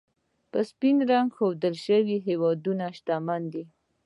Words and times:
په 0.51 0.59
سپین 0.69 0.97
رنګ 1.11 1.27
ښودل 1.37 1.75
شوي 1.85 2.17
هېوادونه، 2.27 2.85
شتمن 2.97 3.41
دي. 3.53 3.63